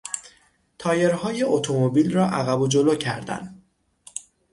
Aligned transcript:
تایرهای 0.77 1.43
اتومبیل 1.43 2.13
را 2.13 2.25
عقب 2.25 2.61
و 2.61 2.67
جلو 2.67 2.95
کردن 2.95 3.61